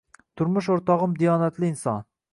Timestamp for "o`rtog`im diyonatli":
0.77-1.73